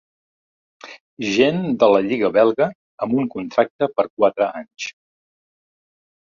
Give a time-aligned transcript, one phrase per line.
[1.35, 2.67] Gent de la lliga belga
[3.07, 4.89] amb un contracte per quatre anys.